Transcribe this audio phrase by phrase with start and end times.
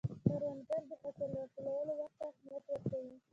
[0.25, 3.13] کروندګر د حاصل راټولولو وخت ته اهمیت ورکوي